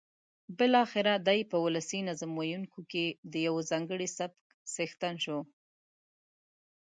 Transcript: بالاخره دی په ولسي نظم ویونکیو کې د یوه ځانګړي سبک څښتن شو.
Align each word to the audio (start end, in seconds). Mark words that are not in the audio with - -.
بالاخره 0.57 1.13
دی 1.27 1.39
په 1.51 1.57
ولسي 1.65 1.99
نظم 2.09 2.31
ویونکیو 2.35 2.87
کې 2.91 3.05
د 3.31 3.33
یوه 3.47 3.61
ځانګړي 3.71 4.07
سبک 4.17 4.39
څښتن 4.73 5.15
شو. 5.23 5.39